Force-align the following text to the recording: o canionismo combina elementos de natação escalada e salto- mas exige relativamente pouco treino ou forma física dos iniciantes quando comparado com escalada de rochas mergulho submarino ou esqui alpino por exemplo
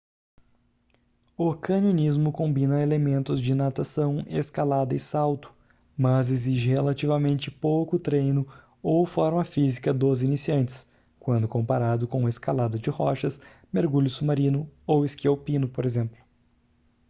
o 1.37 1.53
canionismo 1.55 2.31
combina 2.31 2.81
elementos 2.81 3.39
de 3.39 3.53
natação 3.53 4.23
escalada 4.27 4.95
e 4.95 4.99
salto- 4.99 5.53
mas 5.95 6.31
exige 6.31 6.69
relativamente 6.69 7.51
pouco 7.51 7.99
treino 7.99 8.47
ou 8.81 9.05
forma 9.05 9.45
física 9.45 9.93
dos 9.93 10.23
iniciantes 10.23 10.87
quando 11.19 11.47
comparado 11.47 12.07
com 12.07 12.27
escalada 12.27 12.79
de 12.79 12.89
rochas 12.89 13.39
mergulho 13.71 14.09
submarino 14.09 14.67
ou 14.87 15.05
esqui 15.05 15.27
alpino 15.27 15.69
por 15.69 15.85
exemplo 15.85 16.17